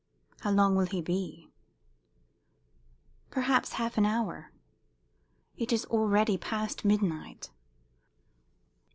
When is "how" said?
0.39-0.49